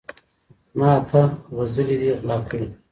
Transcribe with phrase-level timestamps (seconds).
[0.73, 1.21] زما اته
[1.55, 2.67] غزلي دي غلا كړي